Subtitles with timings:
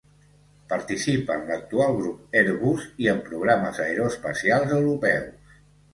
[0.71, 5.61] Participa en l'actual Grup Airbus i en programes aeroespacials europeus.